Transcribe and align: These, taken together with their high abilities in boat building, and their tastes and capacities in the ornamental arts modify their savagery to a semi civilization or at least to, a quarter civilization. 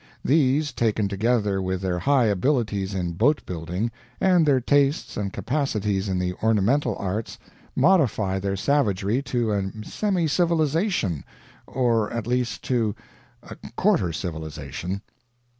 These, 0.25 0.71
taken 0.73 1.07
together 1.07 1.61
with 1.61 1.81
their 1.81 1.99
high 1.99 2.25
abilities 2.25 2.95
in 2.95 3.11
boat 3.13 3.45
building, 3.45 3.91
and 4.19 4.47
their 4.47 4.59
tastes 4.59 5.15
and 5.15 5.31
capacities 5.31 6.09
in 6.09 6.17
the 6.17 6.33
ornamental 6.41 6.95
arts 6.97 7.37
modify 7.75 8.39
their 8.39 8.55
savagery 8.55 9.21
to 9.21 9.51
a 9.51 9.71
semi 9.83 10.25
civilization 10.27 11.23
or 11.67 12.11
at 12.11 12.25
least 12.25 12.63
to, 12.63 12.95
a 13.43 13.55
quarter 13.75 14.11
civilization. 14.11 15.03